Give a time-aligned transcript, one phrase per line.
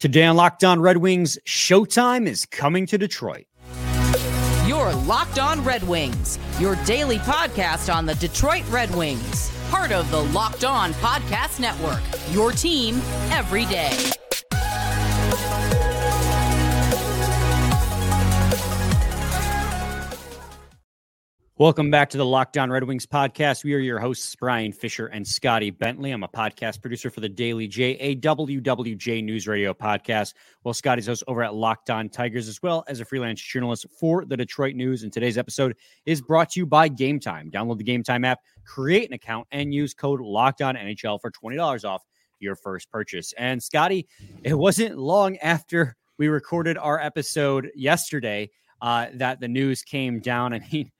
[0.00, 3.46] Today on Locked On Red Wings, Showtime is coming to Detroit.
[4.64, 10.08] Your Locked On Red Wings, your daily podcast on the Detroit Red Wings, part of
[10.12, 12.00] the Locked On Podcast Network.
[12.30, 13.00] Your team
[13.32, 14.12] every day.
[21.58, 23.64] Welcome back to the Locked On Red Wings podcast.
[23.64, 26.12] We are your hosts, Brian Fisher and Scotty Bentley.
[26.12, 30.34] I'm a podcast producer for the Daily JAWWJ News Radio podcast.
[30.62, 34.24] Well, Scotty's host over at Locked On Tigers, as well as a freelance journalist for
[34.24, 35.02] the Detroit News.
[35.02, 35.74] And today's episode
[36.06, 37.50] is brought to you by Game Time.
[37.50, 41.32] Download the Game Time app, create an account, and use code Locked On NHL for
[41.32, 42.04] $20 off
[42.38, 43.34] your first purchase.
[43.36, 44.06] And Scotty,
[44.44, 48.48] it wasn't long after we recorded our episode yesterday
[48.80, 50.52] uh, that the news came down.
[50.52, 50.92] I mean,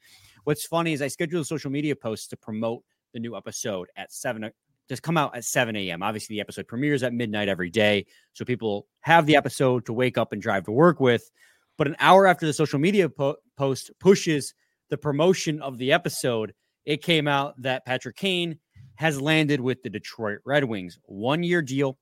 [0.49, 4.11] What's funny is I scheduled a social media post to promote the new episode at
[4.11, 4.49] seven uh,
[4.89, 6.03] just come out at 7 a.m.
[6.03, 8.07] Obviously, the episode premieres at midnight every day.
[8.33, 11.31] So people have the episode to wake up and drive to work with.
[11.77, 14.55] But an hour after the social media po- post pushes
[14.89, 16.55] the promotion of the episode,
[16.87, 18.59] it came out that Patrick Kane
[18.95, 20.99] has landed with the Detroit Red Wings.
[21.03, 21.99] One year deal,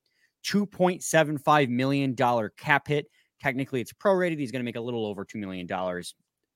[0.47, 2.15] $2.75 million
[2.57, 3.07] cap hit.
[3.43, 4.39] Technically, it's prorated.
[4.39, 5.67] He's going to make a little over $2 million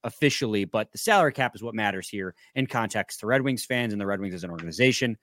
[0.05, 3.93] officially, but the salary cap is what matters here in context to Red Wings fans
[3.93, 5.17] and the Red Wings as an organization.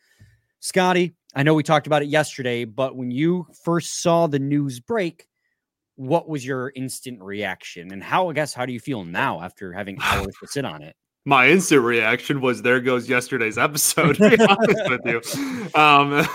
[0.59, 4.79] Scotty, I know we talked about it yesterday, but when you first saw the news
[4.79, 5.27] break,
[5.95, 7.91] what was your instant reaction?
[7.91, 10.81] And how, I guess, how do you feel now after having hours to sit on
[10.81, 10.95] it?
[11.25, 15.21] My instant reaction was there goes yesterday's episode, to be honest with you.
[15.75, 16.11] Um,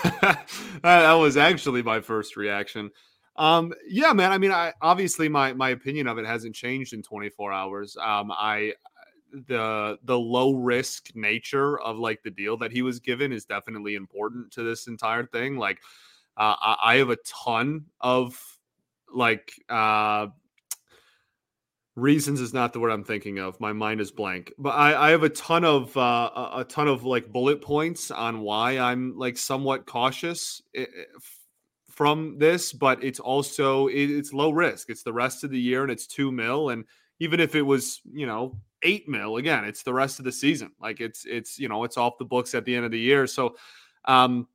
[0.83, 2.91] that was actually my first reaction.
[3.37, 4.33] Um, yeah, man.
[4.33, 7.97] I mean, I obviously my my opinion of it hasn't changed in 24 hours.
[7.97, 8.75] Um, I
[9.33, 13.95] the the low risk nature of like the deal that he was given is definitely
[13.95, 15.57] important to this entire thing.
[15.57, 15.81] Like,
[16.37, 18.39] uh, I, I have a ton of
[19.15, 20.29] like uh
[21.95, 23.61] reasons is not the word I'm thinking of.
[23.61, 24.53] My mind is blank.
[24.59, 28.41] But I, I have a ton of uh, a ton of like bullet points on
[28.41, 31.05] why I'm like somewhat cautious eh, eh,
[31.93, 34.91] from this, but it's also it, it's low risk.
[34.91, 36.71] It's the rest of the year and it's two mil.
[36.71, 36.85] And
[37.21, 40.73] even if it was, you know, eight mil, again, it's the rest of the season.
[40.81, 43.27] Like it's it's you know, it's off the books at the end of the year.
[43.27, 43.57] So
[44.07, 44.49] um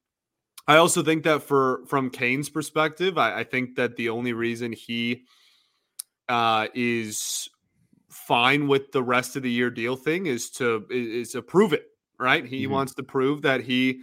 [0.67, 4.73] I also think that for from Kane's perspective, I, I think that the only reason
[4.73, 5.25] he
[6.27, 7.47] uh is
[8.09, 11.85] fine with the rest of the year deal thing is to is to prove it,
[12.19, 12.45] right?
[12.45, 12.73] He mm-hmm.
[12.73, 14.01] wants to prove that he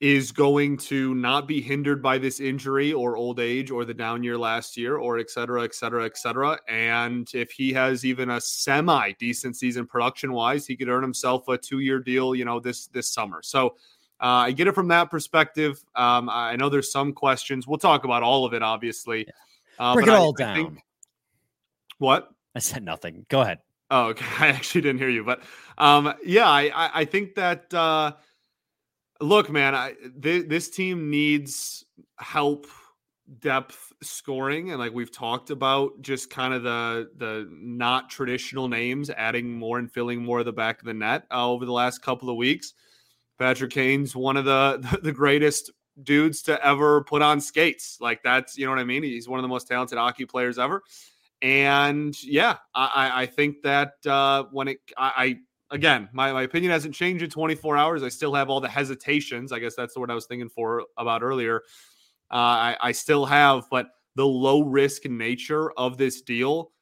[0.00, 4.22] is going to not be hindered by this injury or old age or the down
[4.22, 6.58] year last year or et cetera, et cetera, et cetera.
[6.68, 11.46] And if he has even a semi decent season production wise, he could earn himself
[11.48, 13.40] a two year deal, you know, this this summer.
[13.42, 13.76] So
[14.22, 15.84] uh, I get it from that perspective.
[15.94, 17.66] Um, I know there's some questions.
[17.66, 19.26] We'll talk about all of it, obviously.
[19.78, 20.50] Uh, Break it all I, down.
[20.50, 20.78] I think,
[21.98, 22.30] what?
[22.54, 23.26] I said nothing.
[23.28, 23.58] Go ahead.
[23.90, 24.24] Oh, okay.
[24.38, 25.42] I actually didn't hear you, but
[25.76, 27.72] um, yeah, I, I, I think that.
[27.74, 28.12] Uh,
[29.20, 31.84] Look, man, I, th- this team needs
[32.18, 32.66] help
[33.38, 39.08] depth scoring and like we've talked about just kind of the the not traditional names
[39.10, 42.02] adding more and filling more of the back of the net uh, over the last
[42.02, 42.74] couple of weeks.
[43.38, 45.70] Patrick kane's one of the the greatest
[46.02, 47.98] dudes to ever put on skates.
[48.00, 49.02] Like that's you know what i mean?
[49.02, 50.82] He's one of the most talented hockey players ever.
[51.42, 55.38] And yeah i i think that uh when it i
[55.70, 58.02] again, my, my opinion hasn't changed in 24 hours.
[58.02, 59.52] I still have all the hesitations.
[59.52, 61.62] I guess that's what I was thinking for about earlier.
[62.30, 66.72] Uh, I, I still have, but the low risk nature of this deal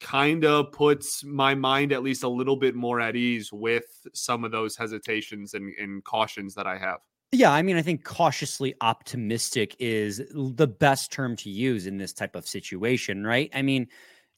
[0.00, 4.44] kind of puts my mind at least a little bit more at ease with some
[4.44, 6.98] of those hesitations and, and cautions that I have.
[7.32, 12.12] Yeah, I mean, I think cautiously optimistic is the best term to use in this
[12.12, 13.50] type of situation, right?
[13.52, 13.88] I mean,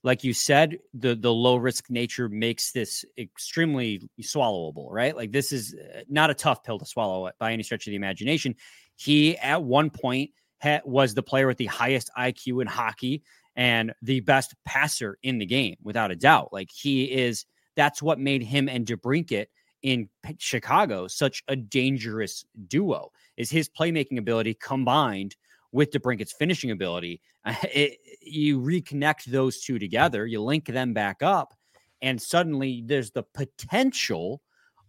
[0.03, 5.15] like you said, the the low risk nature makes this extremely swallowable, right?
[5.15, 7.97] Like this is uh, not a tough pill to swallow by any stretch of the
[7.97, 8.55] imagination.
[8.97, 10.31] He at one point
[10.63, 13.23] ha- was the player with the highest IQ in hockey
[13.57, 16.53] and the best passer in the game, without a doubt.
[16.53, 17.45] Like he is.
[17.77, 19.47] That's what made him and DeBrincat
[19.83, 20.09] in
[20.39, 23.11] Chicago such a dangerous duo.
[23.37, 25.37] Is his playmaking ability combined
[25.73, 27.21] with DeBrincat's finishing ability.
[27.47, 31.55] Eh, it, you reconnect those two together, you link them back up,
[32.03, 34.43] and suddenly there's the potential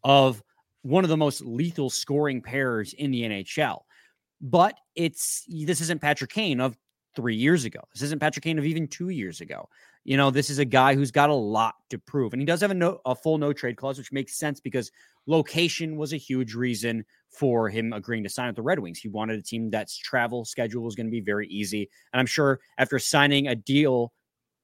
[0.04, 0.44] of
[0.82, 3.82] one of the most lethal scoring pairs in the NHL.
[4.42, 6.78] But it's this isn't Patrick Kane of
[7.16, 7.80] three years ago.
[7.94, 9.70] This isn't Patrick Kane of even two years ago.
[10.04, 12.62] You know, this is a guy who's got a lot to prove, and he does
[12.62, 14.92] have a, no, a full no trade clause, which makes sense because
[15.28, 19.00] location was a huge reason for him agreeing to sign with the Red Wings.
[19.00, 21.90] He wanted a team that's travel schedule was going to be very easy.
[22.14, 24.12] And I'm sure after signing a deal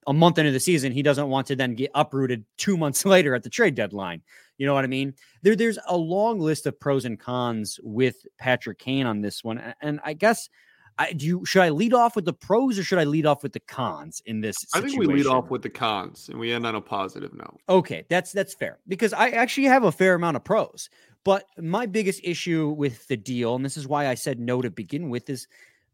[0.06, 3.34] a month into the season, he doesn't want to then get uprooted two months later
[3.34, 4.22] at the trade deadline.
[4.58, 5.14] You know what I mean?
[5.42, 9.74] There, there's a long list of pros and cons with Patrick Kane on this one.
[9.80, 10.48] And I guess
[10.98, 13.42] I do you should I lead off with the pros or should I lead off
[13.42, 14.56] with the cons in this?
[14.58, 14.88] Situation?
[14.88, 17.60] I think we lead off with the cons and we end on a positive note.
[17.68, 20.90] Okay, that's that's fair because I actually have a fair amount of pros.
[21.24, 24.70] But my biggest issue with the deal, and this is why I said no to
[24.70, 25.46] begin with, is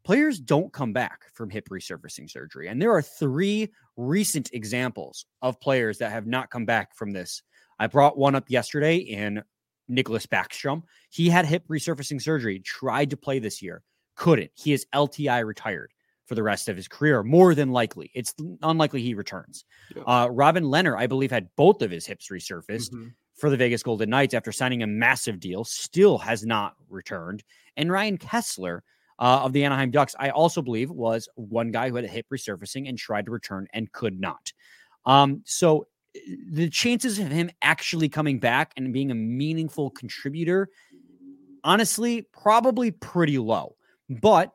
[0.04, 2.68] players don't come back from hip resurfacing surgery.
[2.68, 7.42] And there are three recent examples of players that have not come back from this.
[7.78, 9.42] I brought one up yesterday in
[9.88, 10.82] Nicholas Backstrom.
[11.10, 13.82] He had hip resurfacing surgery, tried to play this year
[14.16, 14.50] couldn't.
[14.54, 15.92] He is LTI retired
[16.26, 18.10] for the rest of his career, more than likely.
[18.14, 19.64] It's unlikely he returns.
[19.94, 20.02] Yeah.
[20.02, 23.08] Uh, Robin Lehner, I believe, had both of his hips resurfaced mm-hmm.
[23.36, 27.44] for the Vegas Golden Knights after signing a massive deal, still has not returned.
[27.76, 28.80] And Ryan Kesler
[29.18, 32.26] uh, of the Anaheim Ducks, I also believe, was one guy who had a hip
[32.32, 34.52] resurfacing and tried to return and could not.
[35.06, 35.86] Um, so
[36.50, 40.68] the chances of him actually coming back and being a meaningful contributor,
[41.62, 43.76] honestly, probably pretty low.
[44.08, 44.52] But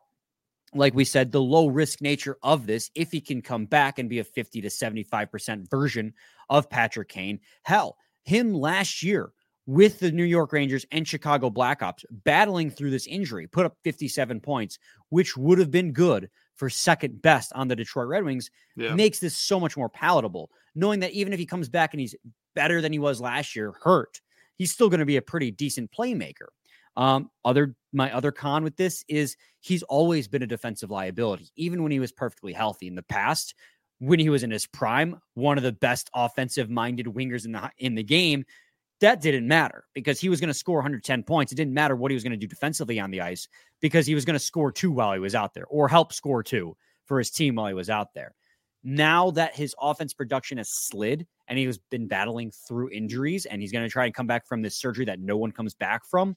[0.74, 4.08] like we said, the low risk nature of this, if he can come back and
[4.08, 6.14] be a 50 to 75% version
[6.48, 9.32] of Patrick Kane, hell, him last year
[9.66, 14.40] with the New York Rangers and Chicago Blackhawks battling through this injury, put up 57
[14.40, 14.78] points,
[15.10, 18.94] which would have been good for second best on the Detroit Red Wings, yeah.
[18.94, 20.50] makes this so much more palatable.
[20.74, 22.14] Knowing that even if he comes back and he's
[22.54, 24.20] better than he was last year, hurt,
[24.56, 26.48] he's still going to be a pretty decent playmaker.
[26.96, 31.82] Um, other my other con with this is he's always been a defensive liability, even
[31.82, 33.54] when he was perfectly healthy in the past.
[33.98, 37.94] When he was in his prime, one of the best offensive-minded wingers in the in
[37.94, 38.44] the game,
[39.00, 41.52] that didn't matter because he was going to score 110 points.
[41.52, 43.48] It didn't matter what he was going to do defensively on the ice
[43.80, 46.42] because he was going to score two while he was out there or help score
[46.42, 46.76] two
[47.06, 48.34] for his team while he was out there.
[48.82, 53.60] Now that his offense production has slid and he has been battling through injuries and
[53.60, 56.04] he's going to try and come back from this surgery that no one comes back
[56.04, 56.36] from,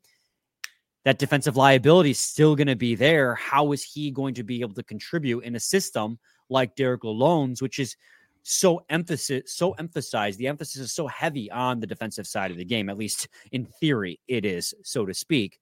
[1.04, 3.36] that defensive liability is still going to be there.
[3.36, 6.18] How is he going to be able to contribute in a system
[6.50, 7.96] like Derek Lalonde's, which is
[8.44, 12.66] so emphasis so emphasized the emphasis is so heavy on the defensive side of the
[12.66, 15.60] game at least in theory it is so to speak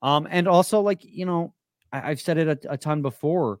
[0.00, 1.52] um and also like you know
[1.92, 3.58] I, have said it a, a ton before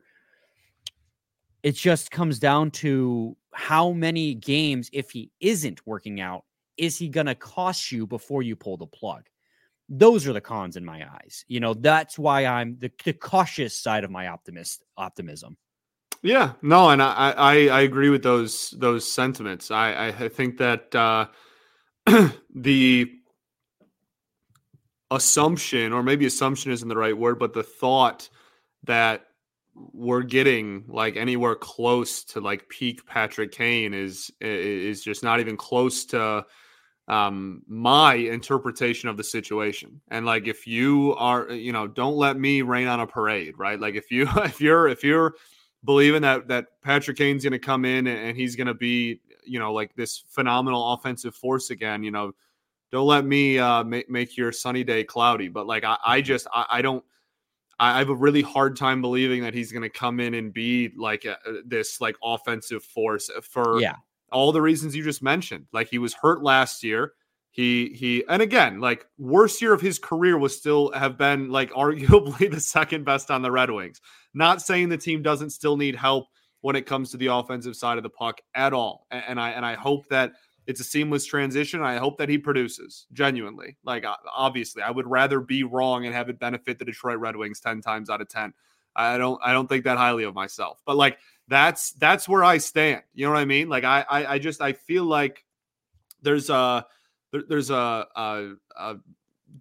[1.64, 6.44] it just comes down to how many games if he isn't working out
[6.76, 9.24] is he going to cost you before you pull the plug
[9.88, 11.44] those are the cons in my eyes.
[11.48, 15.56] You know, that's why I'm the, the cautious side of my optimist optimism.
[16.22, 19.70] Yeah, no, and I, I, I agree with those those sentiments.
[19.70, 21.26] I I think that uh,
[22.54, 23.12] the
[25.10, 28.30] assumption, or maybe assumption isn't the right word, but the thought
[28.84, 29.26] that
[29.74, 35.56] we're getting like anywhere close to like peak Patrick Kane is is just not even
[35.56, 36.46] close to
[37.08, 40.00] um my interpretation of the situation.
[40.08, 43.78] And like if you are you know don't let me rain on a parade right?
[43.78, 45.34] Like if you if you're if you're
[45.84, 49.58] believing that that Patrick Kane's going to come in and he's going to be you
[49.58, 52.32] know like this phenomenal offensive force again you know
[52.90, 55.48] don't let me uh make, make your sunny day cloudy.
[55.48, 57.04] But like I, I just I, I don't
[57.78, 60.92] I have a really hard time believing that he's going to come in and be
[60.96, 61.36] like a,
[61.66, 63.96] this like offensive force for yeah
[64.32, 65.66] all the reasons you just mentioned.
[65.72, 67.12] Like he was hurt last year.
[67.50, 71.70] He he and again, like worst year of his career was still have been like
[71.72, 74.00] arguably the second best on the Red Wings.
[74.34, 76.26] Not saying the team doesn't still need help
[76.62, 79.06] when it comes to the offensive side of the puck at all.
[79.10, 80.32] And, and I and I hope that
[80.66, 81.82] it's a seamless transition.
[81.82, 83.76] I hope that he produces genuinely.
[83.84, 84.04] Like
[84.34, 87.82] obviously, I would rather be wrong and have it benefit the Detroit Red Wings 10
[87.82, 88.52] times out of 10.
[88.96, 90.80] I don't I don't think that highly of myself.
[90.86, 93.02] But like that's that's where I stand.
[93.14, 93.68] You know what I mean?
[93.68, 95.44] Like I I, I just I feel like
[96.22, 96.86] there's a
[97.32, 98.96] there, there's a, a, a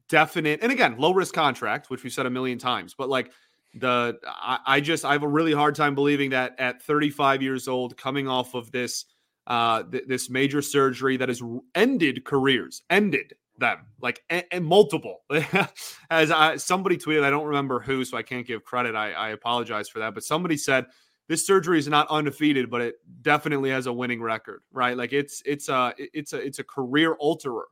[0.09, 3.31] definite and again low risk contract, which we've said a million times, but like
[3.75, 7.67] the I, I just I have a really hard time believing that at 35 years
[7.67, 9.05] old, coming off of this
[9.47, 11.41] uh th- this major surgery that has
[11.75, 15.21] ended careers, ended them like and, and multiple
[16.09, 19.29] as I, somebody tweeted i don't remember who so i can't give credit I, I
[19.29, 20.87] apologize for that but somebody said
[21.33, 24.95] this surgery is not undefeated, but it definitely has a winning record, right?
[24.95, 27.63] Like it's it's a it's a it's a career alterer,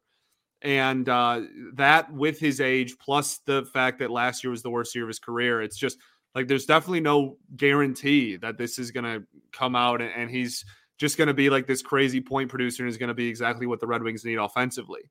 [0.64, 1.42] and uh,
[1.76, 5.10] that with his age plus the fact that last year was the worst year of
[5.10, 6.00] his career, it's just
[6.34, 10.66] like there's definitely no guarantee that this is going to come out and, and he's
[10.98, 13.68] just going to be like this crazy point producer and is going to be exactly
[13.68, 15.02] what the Red Wings need offensively.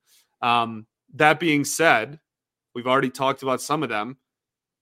[0.43, 2.19] Um, that being said,
[2.75, 4.17] we've already talked about some of them.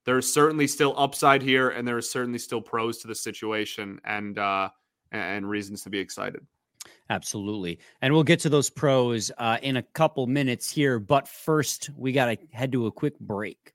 [0.08, 4.38] There's certainly still upside here, and there is certainly still pros to the situation and
[4.38, 4.70] uh,
[5.12, 6.46] and reasons to be excited.
[7.10, 7.78] Absolutely.
[8.00, 10.98] And we'll get to those pros uh, in a couple minutes here.
[10.98, 13.74] But first, we got to head to a quick break.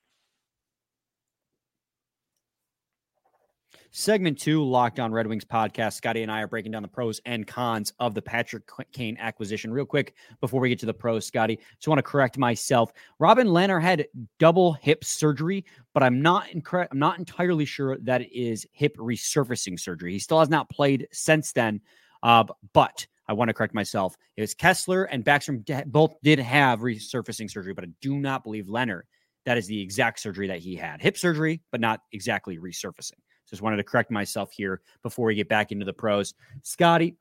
[3.93, 5.93] Segment two, Locked On Red Wings podcast.
[5.93, 9.73] Scotty and I are breaking down the pros and cons of the Patrick Kane acquisition.
[9.73, 12.93] Real quick before we get to the pros, Scotty, just want to correct myself.
[13.19, 14.07] Robin Lehner had
[14.39, 18.95] double hip surgery, but I'm not inc- I'm not entirely sure that it is hip
[18.95, 20.13] resurfacing surgery.
[20.13, 21.81] He still has not played since then.
[22.23, 24.15] Uh, but I want to correct myself.
[24.37, 28.67] It was Kesler and Backstrom both did have resurfacing surgery, but I do not believe
[28.67, 29.01] Lehner
[29.45, 31.01] that is the exact surgery that he had.
[31.01, 33.19] Hip surgery, but not exactly resurfacing.
[33.51, 36.33] Just wanted to correct myself here before we get back into the pros.
[36.63, 37.15] Scotty,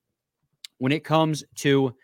[0.79, 1.95] when it comes to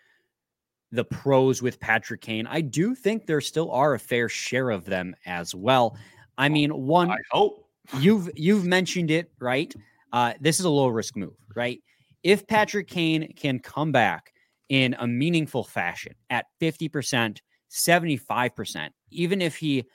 [0.91, 4.85] the pros with Patrick Kane, I do think there still are a fair share of
[4.85, 5.97] them as well.
[6.37, 7.67] I mean, one I hope
[7.99, 9.73] you've you've mentioned it, right?
[10.11, 11.81] Uh, this is a low risk move, right?
[12.23, 14.33] If Patrick Kane can come back
[14.69, 17.39] in a meaningful fashion at 50%,
[17.71, 19.85] 75%, even if he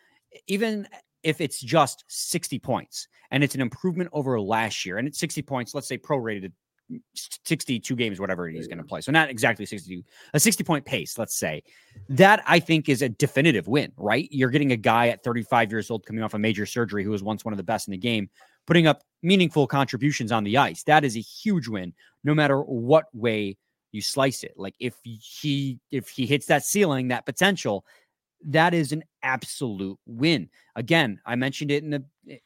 [0.47, 0.89] even
[1.23, 5.43] if it's just 60 points and it's an improvement over last year and it's 60
[5.43, 6.53] points, let's say prorated
[6.91, 9.01] mm, 62 games, whatever he's going to play.
[9.01, 10.03] So not exactly 62,
[10.35, 11.63] a 60 point pace, let's say.
[12.09, 14.29] That I think is a definitive win, right?
[14.31, 17.23] You're getting a guy at 35 years old coming off a major surgery who was
[17.23, 18.29] once one of the best in the game,
[18.67, 20.83] putting up meaningful contributions on the ice.
[20.85, 23.57] That is a huge win, no matter what way
[23.93, 24.55] you slice it.
[24.57, 27.85] Like if he if he hits that ceiling, that potential,
[28.47, 30.49] that is an absolute win.
[30.77, 32.05] Again, I mentioned it in the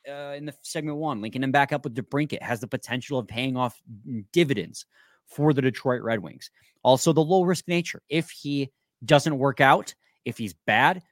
[0.08, 3.28] uh, in the segment one, linking him back up with DeBrincat has the potential of
[3.28, 3.80] paying off
[4.32, 4.86] dividends
[5.26, 6.50] for the Detroit Red Wings.
[6.82, 8.02] Also, the low risk nature.
[8.08, 8.70] If he
[9.04, 11.02] doesn't work out, if he's bad,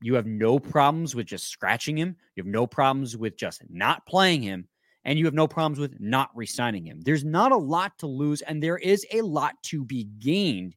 [0.00, 2.16] you have no problems with just scratching him.
[2.34, 4.68] You have no problems with just not playing him.
[5.04, 7.00] And you have no problems with not resigning him.
[7.00, 10.74] There's not a lot to lose, and there is a lot to be gained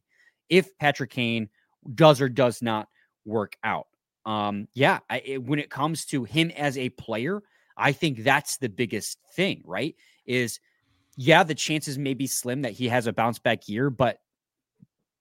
[0.48, 1.48] if Patrick Kane
[1.94, 2.88] does or does not
[3.24, 3.86] work out.
[4.24, 7.42] Um, yeah, I, it, when it comes to him as a player,
[7.76, 9.96] I think that's the biggest thing, right?
[10.26, 10.60] Is
[11.16, 14.18] yeah, the chances may be slim that he has a bounce back year, but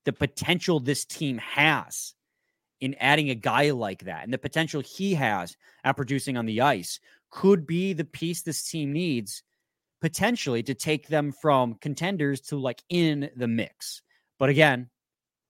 [0.05, 2.13] the potential this team has
[2.79, 6.62] in adding a guy like that and the potential he has at producing on the
[6.62, 9.43] ice could be the piece this team needs
[10.01, 14.01] potentially to take them from contenders to like in the mix.
[14.39, 14.89] But again,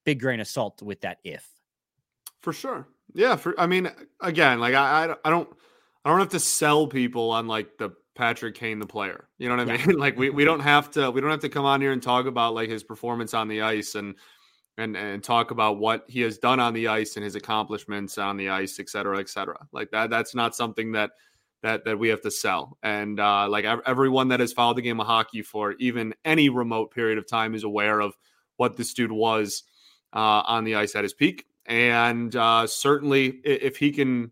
[0.04, 1.48] big grain of salt with that if.
[2.42, 2.86] For sure.
[3.14, 3.36] Yeah.
[3.36, 5.48] For I mean, again, like I, I, don't,
[6.04, 9.28] I don't have to sell people on like the Patrick Kane, the player.
[9.38, 9.96] You know what I mean?
[9.98, 12.26] like we, we don't have to, we don't have to come on here and talk
[12.26, 14.16] about like his performance on the ice and,
[14.76, 18.36] and, and talk about what he has done on the ice and his accomplishments on
[18.36, 19.66] the ice, et cetera, et cetera.
[19.70, 21.12] Like that, that's not something that,
[21.62, 22.76] that, that we have to sell.
[22.82, 26.92] And uh, like everyone that has followed the game of hockey for even any remote
[26.92, 28.16] period of time is aware of
[28.56, 29.62] what this dude was
[30.12, 34.30] uh, on the ice at his peak and uh, certainly, if he can,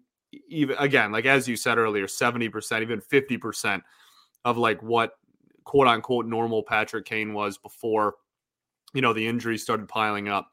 [0.49, 3.82] even again, like as you said earlier, 70%, even 50%
[4.44, 5.14] of like what
[5.64, 8.14] quote unquote normal Patrick Kane was before,
[8.94, 10.50] you know, the injuries started piling up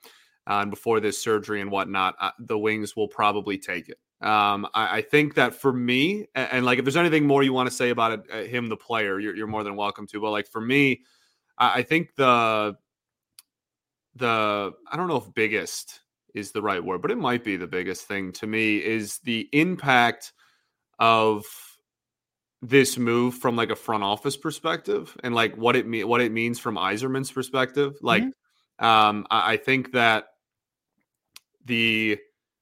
[0.47, 3.97] uh, and before this surgery and whatnot, uh, the Wings will probably take it.
[4.25, 7.53] Um, I, I, think that for me, and, and, like if there's anything more you
[7.53, 10.19] want to say about it, uh, him, the player, you're, you're, more than welcome to.
[10.19, 11.01] But like for me,
[11.57, 12.75] I, I think the
[14.15, 15.99] the I don't know if biggest
[16.37, 19.49] is the right word, but it might be the biggest thing to me is the
[19.51, 20.33] impact
[20.99, 21.43] of
[22.61, 26.31] this move from like a front office perspective and like what it mean what it
[26.31, 27.95] means from Yzerman's perspective.
[28.01, 28.85] Like mm-hmm.
[28.85, 30.25] um I, I think that
[31.65, 32.17] the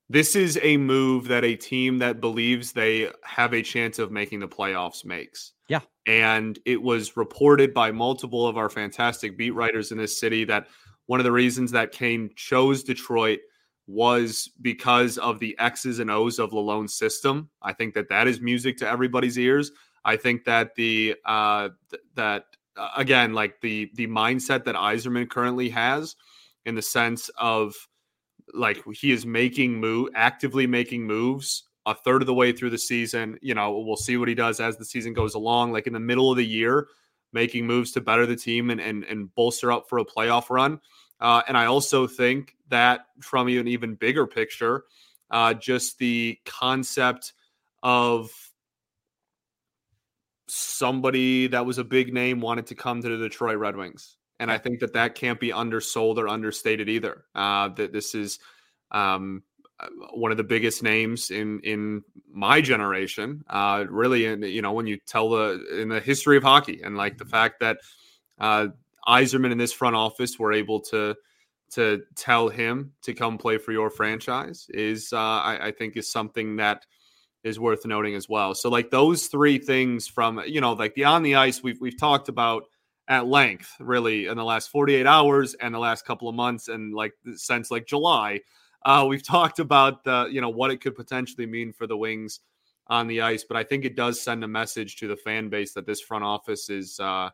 [0.09, 4.39] this is a move that a team that believes they have a chance of making
[4.39, 5.53] the playoffs makes.
[5.67, 5.79] Yeah.
[6.05, 10.67] And it was reported by multiple of our fantastic beat writers in this city that
[11.07, 13.39] one of the reasons that Kane chose Detroit
[13.87, 17.49] was because of the X's and O's of Lalonde's system.
[17.61, 19.71] I think that that is music to everybody's ears.
[20.03, 22.45] I think that the uh th- that
[22.77, 26.15] uh, again like the the mindset that Yzerman currently has
[26.65, 27.75] in the sense of
[28.53, 32.77] like he is making move actively making moves a third of the way through the
[32.77, 33.37] season.
[33.41, 35.71] You know, we'll see what he does as the season goes along.
[35.71, 36.87] Like in the middle of the year,
[37.31, 40.79] making moves to better the team and and, and bolster up for a playoff run.
[41.19, 44.83] Uh, and I also think that from you an even bigger picture,
[45.31, 47.33] uh, just the concept
[47.83, 48.31] of
[50.47, 54.17] somebody that was a big name wanted to come to the Detroit Red Wings.
[54.39, 57.25] And I think that that can't be undersold or understated either.
[57.33, 58.39] Uh, that this is
[58.91, 59.43] um,
[59.79, 63.43] uh, one of the biggest names in in my generation.
[63.49, 66.97] Uh, really, in, you know, when you tell the in the history of hockey, and
[66.97, 67.77] like the fact that
[68.39, 68.67] uh,
[69.07, 71.15] Yzerman in this front office were able to
[71.71, 76.11] to tell him to come play for your franchise is, uh, I, I think, is
[76.11, 76.85] something that
[77.43, 78.55] is worth noting as well.
[78.55, 81.97] So, like those three things from you know, like the on the ice, we've we've
[81.97, 82.63] talked about
[83.07, 86.93] at length, really, in the last 48 hours and the last couple of months, and
[86.93, 88.41] like since like July,
[88.83, 92.39] uh, we've talked about the you know what it could potentially mean for the Wings
[92.87, 93.43] on the ice.
[93.47, 96.23] But I think it does send a message to the fan base that this front
[96.23, 97.29] office is uh,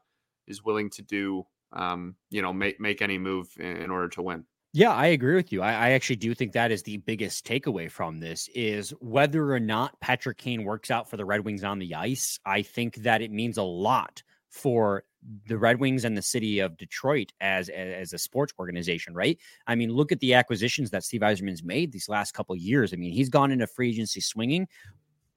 [0.45, 4.45] is willing to do um, you know make make any move in, order to win.
[4.73, 5.61] Yeah, I agree with you.
[5.61, 9.59] I, I, actually do think that is the biggest takeaway from this is whether or
[9.59, 12.39] not Patrick Kane works out for the Red Wings on the ice.
[12.45, 15.03] I think that it means a lot for
[15.47, 19.37] the Red Wings and the city of Detroit as as a sports organization, right?
[19.67, 22.93] I mean, look at the acquisitions that Steve Yzerman's made these last couple years.
[22.93, 24.67] I mean, he's gone into free agency swinging.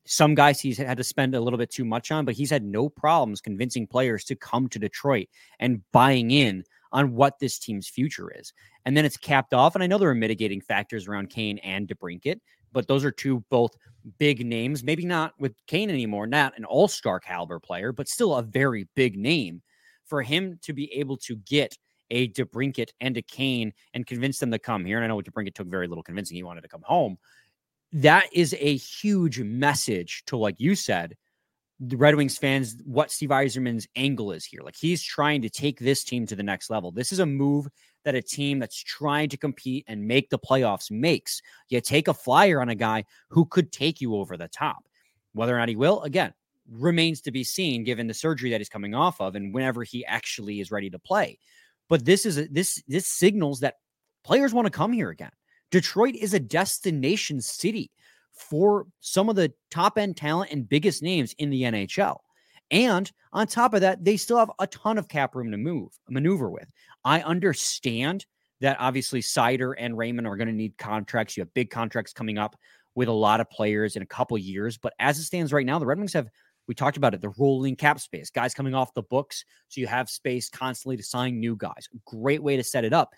[0.07, 2.65] Some guys he's had to spend a little bit too much on, but he's had
[2.65, 5.29] no problems convincing players to come to Detroit
[5.61, 8.53] and buying in on what this team's future is.
[8.85, 9.75] And then it's capped off.
[9.75, 12.39] And I know there are mitigating factors around Kane and DeBrincat,
[12.73, 13.77] but those are two both
[14.19, 14.85] big names.
[14.85, 18.87] Maybe not with Kane anymore, not an all star caliber player, but still a very
[18.95, 19.63] big name.
[20.05, 21.77] For him to be able to get
[22.11, 25.55] a DeBrincat and a Kane and convince them to come here, and I know DeBrincat
[25.55, 26.37] took very little convincing.
[26.37, 27.17] He wanted to come home.
[27.95, 31.17] That is a huge message to, like you said,
[31.79, 34.63] the Red Wings fans, what Steve Yzerman's angle is here.
[34.65, 36.91] Like he's trying to take this team to the next level.
[36.91, 37.69] This is a move
[38.05, 41.41] that a team that's trying to compete and make the playoffs makes.
[41.69, 44.85] You take a flyer on a guy who could take you over the top.
[45.33, 46.35] Whether or not he will, again,
[46.69, 50.05] remains to be seen given the surgery that he's coming off of and whenever he
[50.05, 51.39] actually is ready to play.
[51.89, 53.77] But this is a, this this signals that
[54.25, 55.31] players want to come here again.
[55.75, 57.91] Detroit is a destination city
[58.33, 62.19] for some of the top end talent and biggest names in the NHL.
[62.71, 65.89] And on top of that, they still have a ton of cap room to move,
[66.09, 66.71] maneuver with.
[67.05, 68.25] I understand
[68.61, 71.37] that obviously Seider and Raymond are going to need contracts.
[71.37, 72.55] You have big contracts coming up
[72.95, 74.79] with a lot of players in a couple years.
[74.79, 76.29] But as it stands right now, the Red Wings have,
[76.69, 79.45] we talked about it, the rolling cap space, guys coming off the books.
[79.71, 81.89] So you have space constantly to sign new guys.
[82.07, 83.13] Great way to set it up.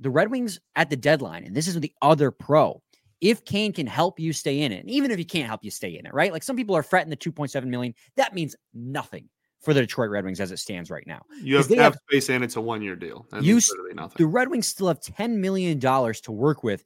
[0.00, 2.82] The Red Wings at the deadline, and this is the other pro,
[3.20, 5.70] if Kane can help you stay in it, and even if he can't help you
[5.70, 6.32] stay in it, right?
[6.32, 9.28] Like some people are fretting the 2.7 million, that means nothing
[9.60, 11.20] for the Detroit Red Wings as it stands right now.
[11.42, 13.26] You have cap space and it's a one year deal.
[13.30, 13.60] That you,
[13.94, 14.16] nothing.
[14.16, 16.82] The Red Wings still have $10 million to work with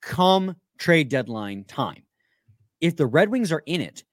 [0.00, 2.02] come trade deadline time.
[2.80, 4.04] If the Red Wings are in it,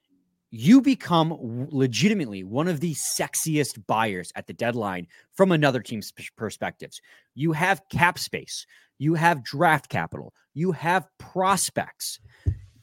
[0.56, 7.02] you become legitimately one of the sexiest buyers at the deadline from another team's perspectives.
[7.34, 8.68] You have cap space,
[9.00, 12.20] you have draft capital, you have prospects.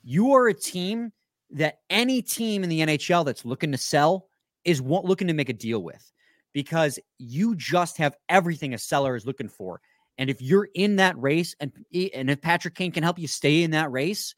[0.02, 1.12] You are a team
[1.52, 4.26] that any team in the NHL that's looking to sell
[4.64, 6.10] is looking to make a deal with
[6.52, 9.80] because you just have everything a seller is looking for.
[10.18, 11.70] And if you're in that race and
[12.14, 14.34] and if Patrick Kane can help you stay in that race,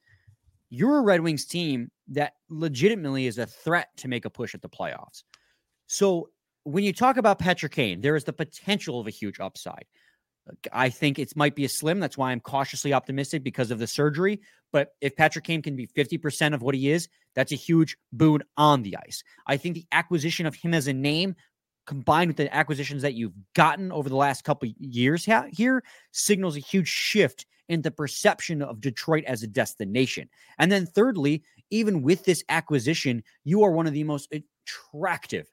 [0.74, 4.62] you're a Red Wings team that legitimately is a threat to make a push at
[4.62, 5.22] the playoffs.
[5.86, 6.30] So
[6.64, 9.84] when you talk about Patrick Kane, there is the potential of a huge upside.
[10.72, 12.00] I think it might be a slim.
[12.00, 14.40] That's why I'm cautiously optimistic because of the surgery.
[14.72, 18.42] But if Patrick Kane can be 50% of what he is, that's a huge boon
[18.56, 19.22] on the ice.
[19.46, 21.36] I think the acquisition of him as a name
[21.86, 25.82] combined with the acquisitions that you've gotten over the last couple years here
[26.12, 30.28] signals a huge shift in the perception of Detroit as a destination.
[30.58, 35.48] And then thirdly, even with this acquisition, you are one of the most attractive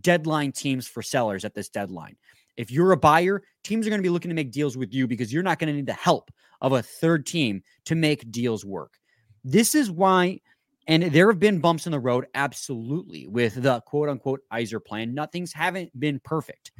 [0.00, 2.16] deadline teams for sellers at this deadline.
[2.56, 5.06] If you're a buyer, teams are going to be looking to make deals with you
[5.06, 8.64] because you're not going to need the help of a third team to make deals
[8.64, 8.98] work.
[9.44, 10.40] This is why,
[10.88, 15.14] and there have been bumps in the road, absolutely, with the quote unquote Yzer plan.
[15.14, 16.72] Nothing's haven't been perfect.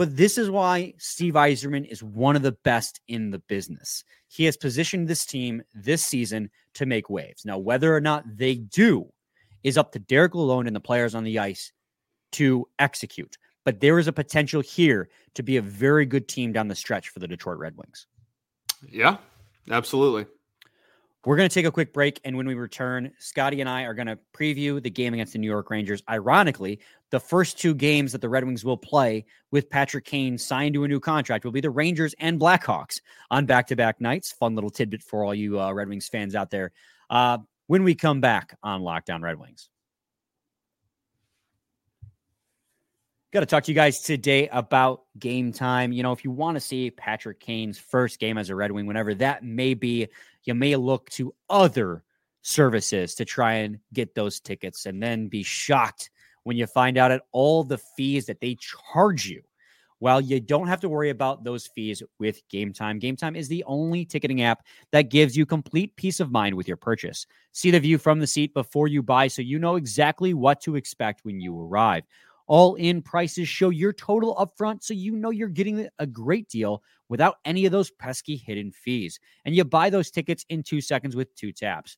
[0.00, 4.02] But this is why Steve Yzerman is one of the best in the business.
[4.28, 7.44] He has positioned this team this season to make waves.
[7.44, 9.12] Now, whether or not they do
[9.62, 11.72] is up to Derek Lalonde and the players on the ice
[12.32, 16.68] to execute but there is a potential here to be a very good team down
[16.68, 18.06] the stretch for the Detroit Red Wings.
[18.88, 19.18] Yeah,
[19.70, 20.26] absolutely.
[21.24, 22.18] We're going to take a quick break.
[22.24, 25.38] And when we return, Scotty and I are going to preview the game against the
[25.38, 26.02] New York Rangers.
[26.08, 26.80] Ironically,
[27.10, 30.84] the first two games that the Red Wings will play with Patrick Kane signed to
[30.84, 34.32] a new contract will be the Rangers and Blackhawks on back to back nights.
[34.32, 36.72] Fun little tidbit for all you uh, Red Wings fans out there.
[37.10, 39.68] Uh, when we come back on Locked On Red Wings.
[43.32, 45.92] Got to talk to you guys today about game time.
[45.92, 48.86] You know, if you want to see Patrick Kane's first game as a Red Wing,
[48.86, 50.08] whenever that may be,
[50.42, 52.02] you may look to other
[52.42, 56.10] services to try and get those tickets and then be shocked
[56.42, 59.42] when you find out at all the fees that they charge you.
[60.00, 62.98] Well, you don't have to worry about those fees with Game Time.
[62.98, 66.66] Game Time is the only ticketing app that gives you complete peace of mind with
[66.66, 67.26] your purchase.
[67.52, 70.74] See the view from the seat before you buy so you know exactly what to
[70.74, 72.02] expect when you arrive.
[72.50, 76.82] All in prices show your total upfront so you know you're getting a great deal
[77.08, 79.20] without any of those pesky hidden fees.
[79.44, 81.96] And you buy those tickets in two seconds with two taps.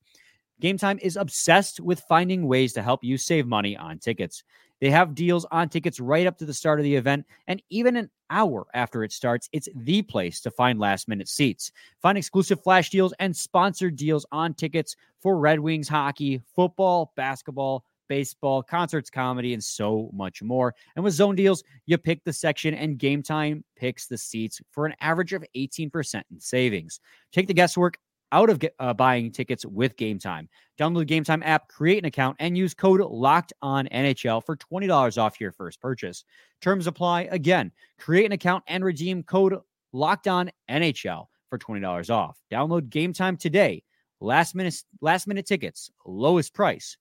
[0.60, 4.44] Game Time is obsessed with finding ways to help you save money on tickets.
[4.78, 7.96] They have deals on tickets right up to the start of the event, and even
[7.96, 11.72] an hour after it starts, it's the place to find last minute seats.
[12.02, 17.86] Find exclusive flash deals and sponsored deals on tickets for Red Wings hockey, football, basketball,
[18.08, 20.74] baseball, concerts, comedy, and so much more.
[20.96, 24.86] And with zone deals, you pick the section and game time picks the seats for
[24.86, 27.00] an average of 18% in savings.
[27.32, 27.98] Take the guesswork
[28.32, 30.48] out of uh, buying tickets with Game Time.
[30.78, 34.56] Download the Game Time app, create an account, and use code Locked On NHL for
[34.56, 36.24] twenty dollars off your first purchase.
[36.60, 37.22] Terms apply.
[37.30, 39.58] Again, create an account and redeem code
[39.92, 42.40] Locked On NHL for twenty dollars off.
[42.50, 43.84] Download Game Time today.
[44.20, 46.96] Last minute, last minute tickets, lowest price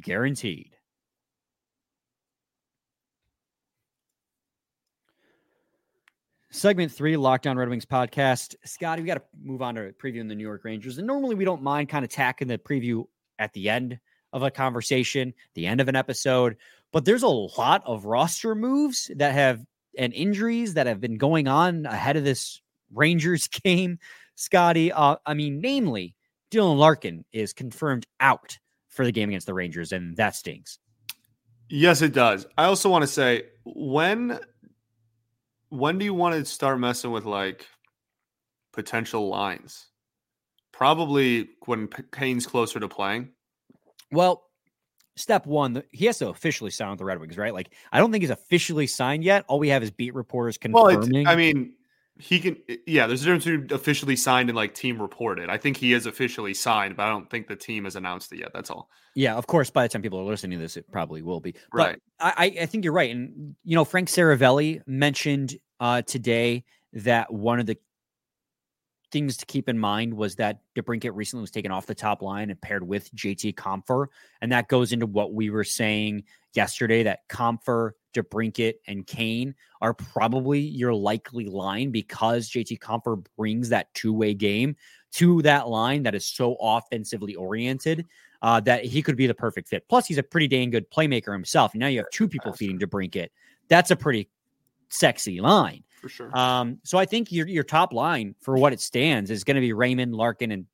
[0.00, 0.76] guaranteed.
[6.52, 8.56] Segment three, Locked On Red Wings podcast.
[8.64, 10.98] Scotty, we got to move on to previewing the New York Rangers.
[10.98, 13.04] And normally we don't mind kind of tacking the preview
[13.38, 14.00] at the end
[14.32, 16.56] of a conversation, the end of an episode.
[16.92, 19.64] But there's a lot of roster moves that have
[19.96, 22.60] and injuries that have been going on ahead of this
[22.92, 23.98] Rangers game.
[24.34, 26.14] Scotty, uh, I mean, namely,
[26.50, 28.58] Dylan Larkin is confirmed out
[28.90, 30.78] for the game against the Rangers, and that stings.
[31.68, 32.46] Yes, it does.
[32.58, 34.38] I also want to say when
[35.70, 37.66] when do you want to start messing with like
[38.72, 39.86] potential lines?
[40.72, 43.30] Probably when Kane's closer to playing.
[44.10, 44.42] Well,
[45.16, 47.54] step one, he has to officially sign with the Red Wings, right?
[47.54, 49.44] Like, I don't think he's officially signed yet.
[49.46, 51.24] All we have is beat reporters confirming.
[51.24, 51.74] Well, I mean,
[52.20, 52.56] he can
[52.86, 55.48] yeah there's a difference between officially signed and like team reported.
[55.48, 58.38] I think he is officially signed but i don't think the team has announced it
[58.38, 58.90] yet that's all.
[59.14, 61.54] Yeah of course by the time people are listening to this it probably will be.
[61.72, 61.98] Right.
[62.18, 67.32] But I, I think you're right and you know frank Seravalli mentioned uh today that
[67.32, 67.76] one of the
[69.10, 72.50] things to keep in mind was that DeBrincat recently was taken off the top line
[72.50, 74.06] and paired with JT Compher.
[74.40, 79.94] And that goes into what we were saying yesterday that Compher DeBrincat, and Kane are
[79.94, 84.76] probably your likely line because JT Compher brings that two way game
[85.12, 88.06] to that line that is so offensively oriented
[88.42, 89.86] uh, that he could be the perfect fit.
[89.88, 91.72] Plus, he's a pretty dang good playmaker himself.
[91.74, 93.28] And now you have two people feeding DeBrincat.
[93.68, 94.28] That's a pretty
[94.88, 95.84] sexy line.
[96.00, 96.36] For sure.
[96.36, 99.60] Um, so I think your your top line for what it stands is going to
[99.60, 100.66] be Raymond, Larkin, and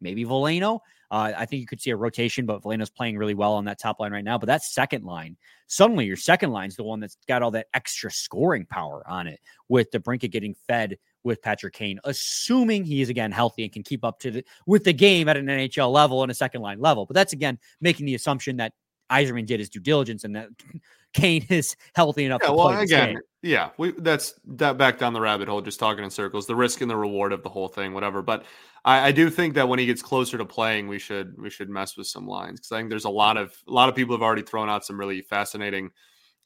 [0.00, 0.80] maybe Veleno.
[1.12, 3.78] Uh, I think you could see a rotation, but Veleno's playing really well on that
[3.78, 4.38] top line right now.
[4.38, 7.66] But that second line, suddenly your second line is the one that's got all that
[7.74, 13.10] extra scoring power on it with DeBrincat getting fed with Patrick Kane, assuming he is
[13.10, 16.22] again healthy and can keep up to the with the game at an NHL level
[16.22, 17.04] and a second line level.
[17.04, 18.72] But that's again making the assumption that
[19.10, 20.48] Yzerman did his due diligence and that
[21.12, 22.40] Kane is healthy enough.
[22.42, 26.10] Yeah, well, again, yeah, we that's that back down the rabbit hole, just talking in
[26.10, 28.22] circles, the risk and the reward of the whole thing, whatever.
[28.22, 28.44] But
[28.84, 31.68] I, I do think that when he gets closer to playing, we should we should
[31.68, 34.14] mess with some lines because I think there's a lot of a lot of people
[34.14, 35.90] have already thrown out some really fascinating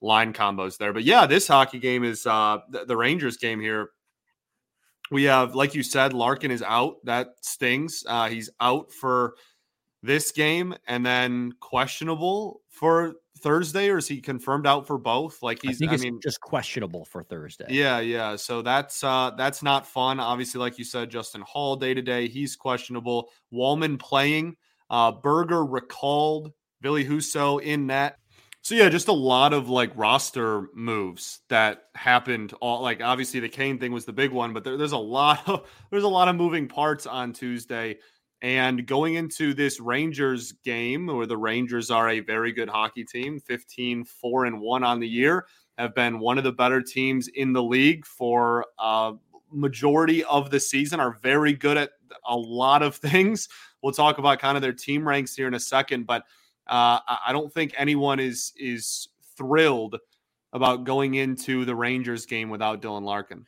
[0.00, 0.92] line combos there.
[0.92, 3.90] But yeah, this hockey game is uh the, the Rangers game here.
[5.10, 6.96] We have, like you said, Larkin is out.
[7.04, 8.02] That stings.
[8.08, 9.36] Uh, he's out for
[10.06, 15.42] this game and then questionable for Thursday, or is he confirmed out for both?
[15.42, 17.66] Like he's, I, I mean, just questionable for Thursday.
[17.68, 18.36] Yeah, yeah.
[18.36, 20.20] So that's uh that's not fun.
[20.20, 23.30] Obviously, like you said, Justin Holl day to day, he's questionable.
[23.52, 24.56] Walman playing,
[24.90, 28.16] uh Berggren recalled, Ville Husso in net.
[28.62, 32.52] So yeah, just a lot of like roster moves that happened.
[32.60, 35.42] All like obviously the Kane thing was the big one, but there, there's a lot
[35.48, 37.98] of there's a lot of moving parts on Tuesday.
[38.46, 43.40] And going into this Rangers game, where the Rangers are a very good hockey team,
[43.40, 45.46] 15 4 and 1 on the year,
[45.78, 49.14] have been one of the better teams in the league for a
[49.50, 51.90] majority of the season, are very good at
[52.24, 53.48] a lot of things.
[53.82, 56.22] We'll talk about kind of their team ranks here in a second, but
[56.68, 59.98] uh, I don't think anyone is is thrilled
[60.52, 63.44] about going into the Rangers game without Dylan Larkin.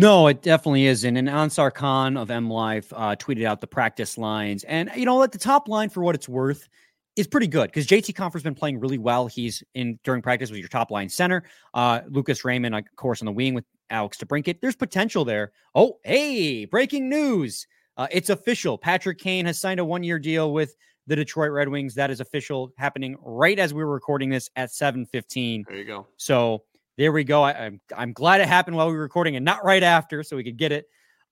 [0.00, 1.14] No, it definitely isn't.
[1.14, 4.64] And Ansar Khan of MLive uh, tweeted out the practice lines.
[4.64, 6.70] And, you know, at the top line, for what it's worth,
[7.16, 9.26] is pretty good because JT Compher's been playing really well.
[9.26, 11.44] He's in during practice with your top line center.
[11.74, 14.62] Uh, Lucas Raymond, of course, on the wing with Alex DeBrincat.
[14.62, 15.52] There's potential there.
[15.74, 17.66] Oh, hey, breaking news.
[17.98, 18.78] Uh, it's official.
[18.78, 20.76] Patrick Kane has signed a one year deal with
[21.08, 21.94] the Detroit Red Wings.
[21.94, 25.64] That is official happening right as we were recording this at 7:15.
[25.68, 26.06] There you go.
[26.16, 26.62] So
[27.00, 27.42] there we go.
[27.42, 30.22] I, am I'm, I'm glad it happened while we were recording and not right after,
[30.22, 30.84] so we could get it.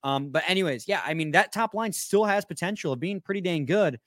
[0.03, 3.43] Um, but anyways, yeah, I mean that top line still has potential of being pretty
[3.43, 4.01] dang good.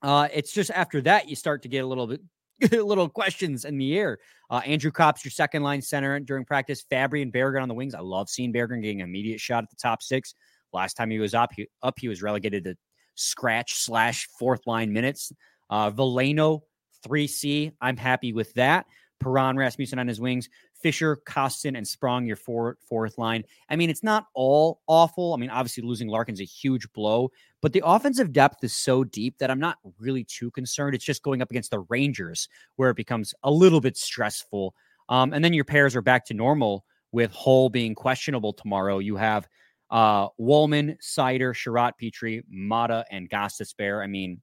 [0.00, 2.20] Uh, it's just after that you start to get a little bit
[2.72, 4.18] little questions in the air.
[4.48, 6.84] Uh, Andrew Copp's your second line center during practice.
[6.88, 7.92] Fabbri and Berggren on the wings.
[7.92, 10.34] I love seeing Berggren getting an immediate shot at the top six.
[10.72, 12.76] Last time he was up, he, up he was relegated to
[13.16, 15.32] scratch slash fourth line minutes.
[15.68, 16.60] Uh, Veleno,
[17.04, 17.72] 3C.
[17.80, 18.86] I'm happy with that.
[19.20, 20.48] Perron, Rasmussen on his wings.
[20.82, 23.44] Fischer, Kostin, and Sprong, your four, fourth line.
[23.68, 25.34] I mean, it's not all awful.
[25.34, 27.30] I mean, obviously losing Larkin's a huge blow,
[27.62, 30.94] but the offensive depth is so deep that I'm not really too concerned.
[30.94, 34.74] It's just going up against the Rangers where it becomes a little bit stressful.
[35.08, 38.98] Um, and then your pairs are back to normal with Holl being questionable tomorrow.
[38.98, 39.48] You have
[39.90, 44.02] uh, Walman, Seider, Chiarot, Petry, Maatta, and Gostisbehere.
[44.02, 44.40] I mean,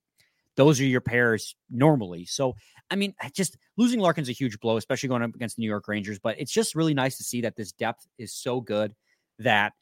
[0.55, 2.25] those are your pairs normally.
[2.25, 2.55] So,
[2.91, 5.87] I mean, just losing Larkin's a huge blow, especially going up against the New York
[5.87, 6.19] Rangers.
[6.19, 8.93] But it's just really nice to see that this depth is so good
[9.39, 9.73] that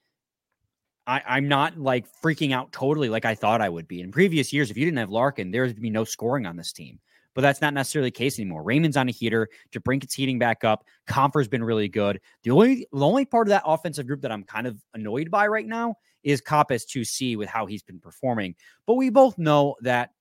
[1.08, 4.02] I, am not like freaking out totally like I thought I would be.
[4.02, 6.72] In previous years, if you didn't have Larkin, there would be no scoring on this
[6.72, 7.00] team
[7.34, 8.64] but that's not necessarily the case anymore.
[8.64, 9.48] Raymond's on a heater.
[9.72, 10.86] DeBrincat's heating back up.
[11.08, 12.20] Compher's been really good.
[12.44, 15.48] The only the only part of that offensive group that I'm kind of annoyed by
[15.48, 18.56] right now is Copp as 2C with how he's been performing.
[18.86, 20.12] But we both know that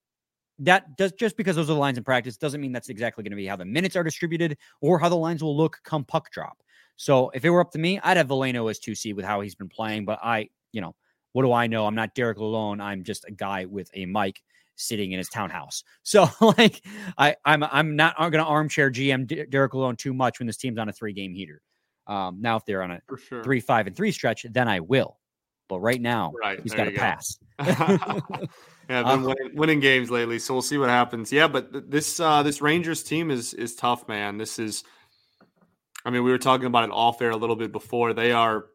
[0.61, 3.33] that does just because those are the lines in practice doesn't mean that's exactly going
[3.33, 6.31] to be how the minutes are distributed or how the lines will look come puck
[6.31, 6.59] drop.
[6.97, 9.55] So if it were up to me, I'd have Veleno as 2C with how he's
[9.55, 10.05] been playing.
[10.05, 10.95] But I, you know,
[11.33, 11.87] what do I know?
[11.87, 12.83] I'm not Derek Lalonde.
[12.83, 14.43] I'm just a guy with a mic
[14.77, 15.85] sitting in his townhouse.
[16.03, 16.83] So like
[17.17, 20.57] I I'm I'm not going to armchair GM D- Derek Lalonde too much when this
[20.57, 21.63] team's on a three game heater.
[22.07, 23.45] Um, now if they're on a sure.
[23.45, 25.20] three five and three stretch, then I will.
[25.71, 27.39] But right now, right, he's got to pass.
[27.61, 27.77] yeah,
[28.89, 31.33] been um, winning, winning, games lately, so we'll see what happens.
[31.33, 34.37] Yeah, but this uh, this Rangers team is is tough, man.
[34.37, 34.83] This is,
[36.05, 38.13] I mean, we were talking about it off air a little bit before.
[38.13, 38.67] They are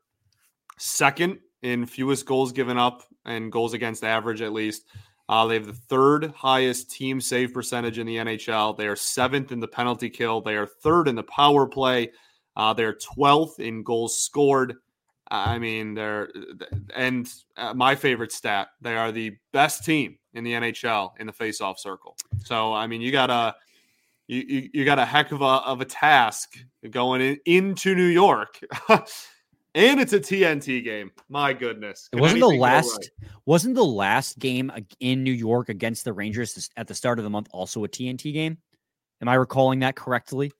[0.77, 4.85] second in fewest goals given up and goals against average, at least.
[5.27, 8.77] Uh, they have the third highest team save percentage in the NHL.
[8.77, 10.39] They are seventh in the penalty kill.
[10.39, 12.11] They are third in the power play.
[12.55, 14.75] Uh, they're 12th in goals scored.
[15.31, 16.29] I mean, they're,
[16.95, 21.33] and uh, my favorite stat, they are the best team in the NHL in the
[21.33, 22.15] faceoff circle.
[22.43, 23.55] So, I mean, you got a,
[24.27, 26.57] you, you, you got a heck of a, of a task
[26.89, 28.59] going in, into New York.
[29.75, 31.11] and it's a TNT game.
[31.29, 33.29] My goodness, Can it wasn't the last right?
[33.45, 37.29] wasn't the last game in New York against the Rangers at the start of the
[37.29, 38.57] month also a TNT game?
[39.21, 40.51] Am I recalling that correctly?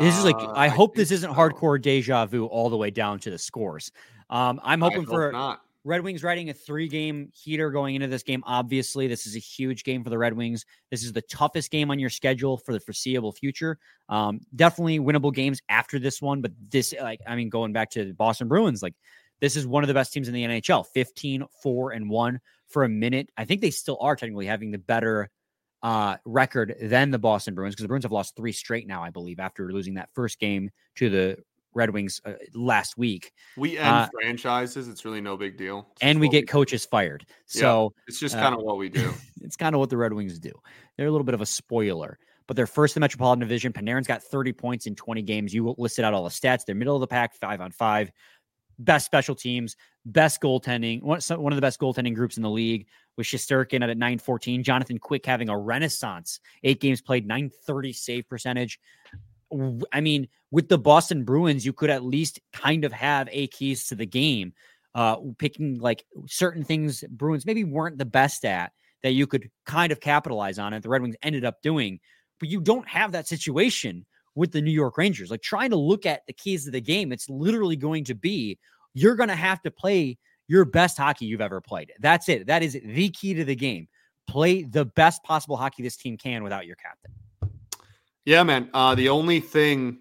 [0.00, 1.36] This is like uh, I, I hope this isn't so.
[1.36, 3.92] hardcore deja vu all the way down to the scores.
[4.30, 5.60] Um, I'm hoping for not.
[5.86, 8.42] Red Wings riding a three game heater going into this game.
[8.46, 10.64] Obviously, this is a huge game for the Red Wings.
[10.90, 13.78] This is the toughest game on your schedule for the foreseeable future.
[14.08, 18.04] Um, definitely winnable games after this one, but this, like, I mean, going back to
[18.06, 18.94] the Boston Bruins, like,
[19.40, 22.84] this is one of the best teams in the NHL 15, 4, and 1 for
[22.84, 23.28] a minute.
[23.36, 25.28] I think they still are technically having the better
[25.84, 29.10] uh, record than the Boston Bruins because the Bruins have lost three straight now, I
[29.10, 31.36] believe, after losing that first game to the
[31.74, 33.32] Red Wings uh, last week.
[33.58, 35.88] We end uh, franchises; it's really no big deal.
[35.92, 38.78] It's and we get we coaches fired, so yeah, it's just kind of uh, what
[38.78, 39.12] we do.
[39.42, 40.52] it's kind of what the Red Wings do.
[40.96, 43.74] They're a little bit of a spoiler, but they're first in the Metropolitan Division.
[43.74, 45.52] Panarin's got 30 points in 20 games.
[45.52, 46.64] You listed out all the stats.
[46.64, 48.10] They're middle of the pack, five on five.
[48.78, 52.86] best special teams, best goaltending, one, one of the best goaltending groups in the league
[53.16, 54.62] with Shesterkin at 914.
[54.62, 58.80] Jonathan Quick having a renaissance, eight games played, 930 save percentage.
[59.92, 63.86] I mean, with the Boston Bruins, you could at least kind of have a keys
[63.88, 64.52] to the game,
[64.94, 68.72] uh, picking like certain things Bruins maybe weren't the best at
[69.02, 70.82] that you could kind of capitalize on it.
[70.82, 72.00] The Red Wings ended up doing,
[72.40, 75.30] but you don't have that situation with the New York Rangers.
[75.30, 78.58] Like trying to look at the keys of the game, it's literally going to be
[78.94, 80.16] you're going to have to play
[80.48, 81.92] your best hockey you've ever played.
[82.00, 82.46] That's it.
[82.46, 83.88] That is the key to the game.
[84.26, 87.12] Play the best possible hockey this team can without your captain.
[88.24, 88.70] Yeah, man.
[88.72, 89.98] Uh, the only thing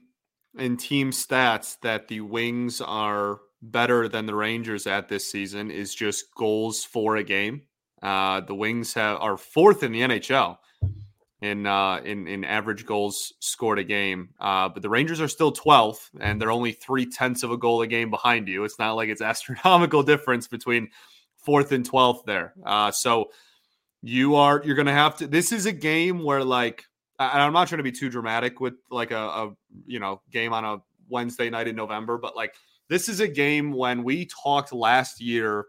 [0.58, 5.93] in team stats that the Wings are better than the Rangers at this season is
[5.93, 7.63] just goals for a game.
[8.01, 10.58] Uh, the Wings have, are fourth in the NHL
[11.43, 14.29] in uh, in in average goals scored a game.
[14.39, 17.82] Uh, but the Rangers are still 12th, and they're only three tenths of a goal
[17.82, 18.63] a game behind you.
[18.63, 20.89] It's not like it's astronomical difference between
[21.36, 22.53] fourth and 12th there.
[22.65, 23.32] Uh, so
[24.01, 25.27] you are you're going to have to.
[25.27, 26.86] This is a game where like
[27.19, 30.53] I, am not trying to be too dramatic with like a, a you know game
[30.53, 30.77] on a
[31.10, 32.56] Wednesday night in November, but like
[32.88, 35.65] this is a game when we talked last year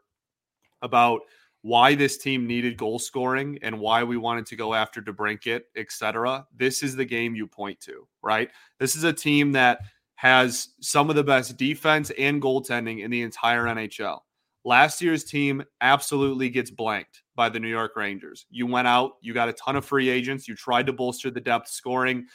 [0.82, 1.22] about
[1.64, 6.46] why this team needed goal scoring and why we wanted to go after DeBrincat, etc.
[6.54, 8.50] This is the game you point to, right?
[8.78, 9.78] This is a team that
[10.16, 14.18] has some of the best defense and goaltending in the entire NHL.
[14.66, 18.44] Last year's team absolutely gets blanked by the New York Rangers.
[18.50, 21.40] You went out, you got a ton of free agents, you tried to bolster the
[21.40, 22.26] depth scoring,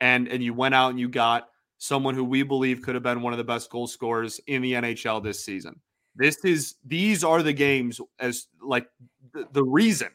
[0.00, 3.20] and and you went out and you got someone who we believe could have been
[3.20, 5.78] one of the best goal scorers in the NHL this season.
[6.16, 8.88] This is these are the games as like
[9.32, 10.08] the, the reason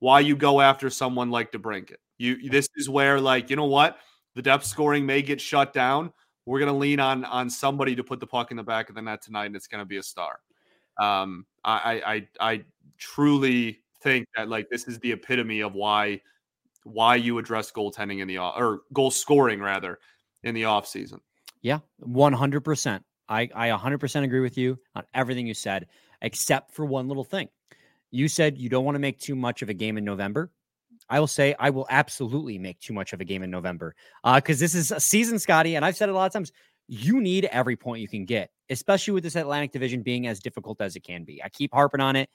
[0.00, 1.96] why you go after someone like DeBrincat.
[2.18, 3.98] You this is where like you know what
[4.34, 6.12] the depth scoring may get shut down.
[6.46, 9.02] We're gonna lean on on somebody to put the puck in the back of the
[9.02, 10.40] net tonight, and it's gonna be a star.
[11.00, 12.64] Um, I I I
[12.98, 16.20] truly think that like this is the epitome of why
[16.84, 19.98] why you address goaltending in the or goal scoring rather
[20.42, 21.20] in the off season.
[21.62, 23.04] Yeah, one hundred percent.
[23.28, 25.86] I, I 100% agree with you on everything you said,
[26.22, 27.48] except for one little thing.
[28.10, 30.50] You said you don't want to make too much of a game in November.
[31.10, 34.60] I will say I will absolutely make too much of a game in November because
[34.60, 35.76] uh, this is a season, Scotty.
[35.76, 36.52] And I've said it a lot of times.
[36.86, 40.80] You need every point you can get, especially with this Atlantic division being as difficult
[40.80, 41.42] as it can be.
[41.42, 42.30] I keep harping on it.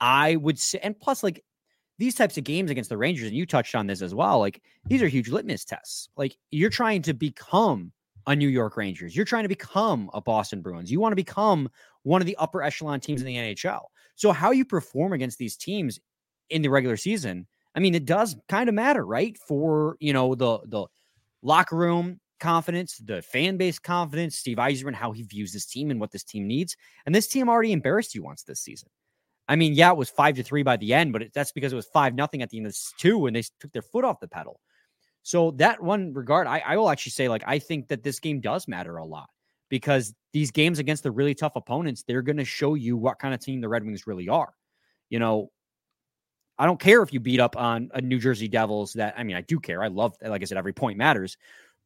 [0.00, 1.44] I would say, and plus, like
[1.98, 4.40] these types of games against the Rangers, and you touched on this as well.
[4.40, 6.08] Like these are huge litmus tests.
[6.16, 7.92] Like you're trying to become
[8.26, 9.14] a New York Rangers.
[9.14, 10.90] You're trying to become a Boston Bruins.
[10.90, 11.68] You want to become
[12.02, 13.82] one of the upper echelon teams in the NHL.
[14.14, 15.98] So how you perform against these teams
[16.50, 19.36] in the regular season, I mean, it does kind of matter, right?
[19.38, 20.86] For you know the the
[21.42, 26.00] locker room confidence, the fan base confidence, Steve Yzerman, how he views this team and
[26.00, 26.76] what this team needs.
[27.06, 28.88] And this team already embarrassed you once this season.
[29.48, 31.72] I mean, yeah, it was five to three by the end, but it, that's because
[31.72, 34.04] it was five nothing at the end of this two, and they took their foot
[34.04, 34.60] off the pedal.
[35.22, 38.40] So that one regard, I, I will actually say, like, I think that this game
[38.40, 39.28] does matter a lot
[39.68, 43.32] because these games against the really tough opponents, they're going to show you what kind
[43.32, 44.52] of team the Red Wings really are.
[45.10, 45.50] You know,
[46.58, 49.36] I don't care if you beat up on a New Jersey Devils that I mean,
[49.36, 49.82] I do care.
[49.82, 51.36] I love, like I said, every point matters.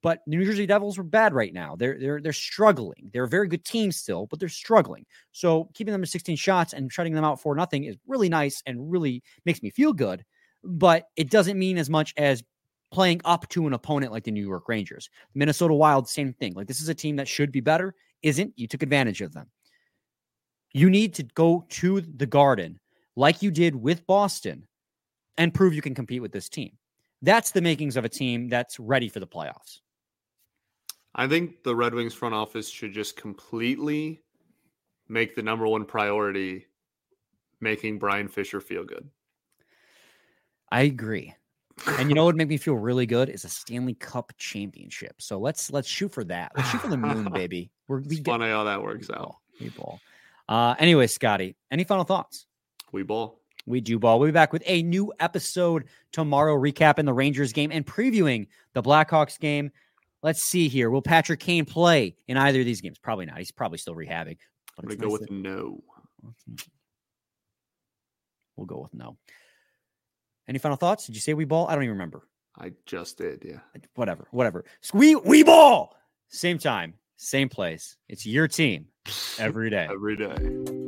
[0.02, 1.74] But New Jersey Devils were bad right now.
[1.76, 3.10] They're they're they're struggling.
[3.12, 5.06] They're a very good team still, but they're struggling.
[5.32, 8.62] So keeping them to 16 shots and shutting them out for nothing is really nice
[8.66, 10.24] and really makes me feel good.
[10.62, 12.42] But it doesn't mean as much as
[12.90, 15.10] playing up to an opponent like the New York Rangers.
[15.34, 16.54] Minnesota Wild, same thing.
[16.54, 18.52] Like this is a team that should be better, isn't.
[18.56, 19.48] You took advantage of them.
[20.72, 22.78] You need to go to the Garden
[23.16, 24.66] like you did with Boston
[25.38, 26.72] and prove you can compete with this team.
[27.22, 29.80] That's the makings of a team that's ready for the playoffs.
[31.14, 34.22] I think the Red Wings front office should just completely
[35.08, 36.66] make the number one priority
[37.60, 39.08] making Brian Fisher feel good.
[40.70, 41.34] I agree.
[41.86, 45.16] And you know what would make me feel really good is a Stanley Cup championship.
[45.18, 46.52] So let's let's shoot for that.
[46.56, 47.70] Let's shoot for the moon, baby.
[47.86, 49.36] We're we get, funny how that works out.
[49.60, 50.00] We ball.
[50.48, 52.46] Uh, anyway, Scotty, any final thoughts?
[52.92, 53.40] We ball.
[53.66, 54.18] We do ball.
[54.18, 58.82] We'll be back with a new episode tomorrow, recapping the Rangers game and previewing the
[58.82, 59.70] Blackhawks game.
[60.22, 60.88] Let's see here.
[60.88, 62.98] Will Patrick Kane play in either of these games?
[62.98, 63.38] Probably not.
[63.38, 64.38] He's probably still rehabbing.
[64.76, 65.32] But I'm gonna go nice with that...
[65.32, 65.82] no.
[68.56, 69.16] We'll go with no.
[70.48, 71.06] Any final thoughts?
[71.06, 71.66] Did you say we ball?
[71.68, 72.28] I don't even remember.
[72.58, 73.58] I just did, yeah.
[73.94, 74.64] Whatever, whatever.
[74.94, 75.94] We we ball.
[76.28, 77.96] Same time, same place.
[78.08, 78.86] It's your team
[79.38, 79.88] every day.
[79.90, 80.85] every day.